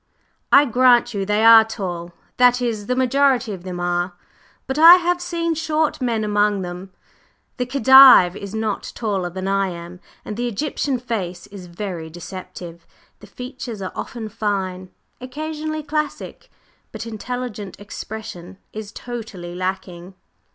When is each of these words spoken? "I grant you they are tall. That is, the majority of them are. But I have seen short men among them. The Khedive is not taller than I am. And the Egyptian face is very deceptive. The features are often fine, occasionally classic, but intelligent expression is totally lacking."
"I 0.51 0.65
grant 0.65 1.13
you 1.13 1.27
they 1.27 1.45
are 1.45 1.63
tall. 1.63 2.11
That 2.37 2.59
is, 2.59 2.87
the 2.87 2.95
majority 2.95 3.53
of 3.53 3.61
them 3.63 3.79
are. 3.79 4.13
But 4.65 4.79
I 4.79 4.95
have 4.95 5.21
seen 5.21 5.53
short 5.53 6.01
men 6.01 6.23
among 6.23 6.63
them. 6.63 6.91
The 7.57 7.67
Khedive 7.67 8.35
is 8.35 8.55
not 8.55 8.91
taller 8.95 9.29
than 9.29 9.47
I 9.47 9.67
am. 9.67 9.99
And 10.25 10.37
the 10.37 10.47
Egyptian 10.47 10.97
face 10.97 11.45
is 11.45 11.67
very 11.67 12.09
deceptive. 12.09 12.87
The 13.19 13.27
features 13.27 13.79
are 13.79 13.91
often 13.93 14.27
fine, 14.27 14.89
occasionally 15.21 15.83
classic, 15.83 16.49
but 16.91 17.05
intelligent 17.05 17.79
expression 17.79 18.57
is 18.73 18.91
totally 18.91 19.53
lacking." 19.53 20.15